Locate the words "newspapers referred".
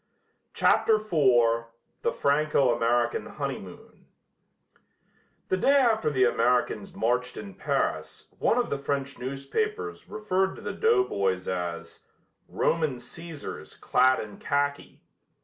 9.19-10.55